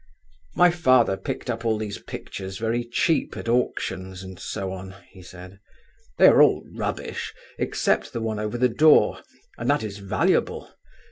[0.55, 5.21] "My father picked up all these pictures very cheap at auctions, and so on," he
[5.21, 5.59] said;
[6.17, 9.19] "they are all rubbish, except the one over the door,
[9.59, 10.71] and that is valuable.